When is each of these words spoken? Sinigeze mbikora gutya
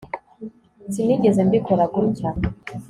Sinigeze 0.93 1.39
mbikora 1.47 1.83
gutya 1.93 2.29